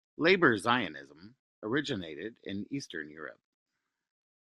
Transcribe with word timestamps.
Labor 0.17 0.57
Zionism 0.57 1.35
originated 1.61 2.35
in 2.43 2.65
Eastern 2.71 3.11
Europe. 3.11 3.39